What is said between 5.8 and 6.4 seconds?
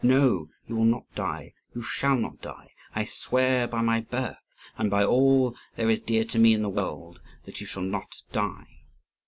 is dear to